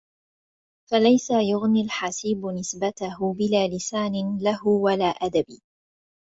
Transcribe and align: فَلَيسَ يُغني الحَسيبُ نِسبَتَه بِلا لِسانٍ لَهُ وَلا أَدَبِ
فَلَيسَ 0.91 1.27
يُغني 1.31 1.81
الحَسيبُ 1.81 2.45
نِسبَتَه 2.45 3.33
بِلا 3.33 3.67
لِسانٍ 3.67 4.39
لَهُ 4.41 4.67
وَلا 4.67 5.05
أَدَبِ 5.09 5.57